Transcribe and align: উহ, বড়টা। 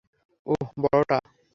উহ, 0.47 0.65
বড়টা। 0.81 1.17